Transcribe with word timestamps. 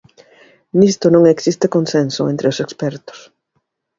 Nisto 0.79 1.05
non 1.11 1.23
existe 1.35 1.73
consenso 1.75 2.21
entre 2.33 2.49
os 2.51 2.61
expertos. 2.65 3.19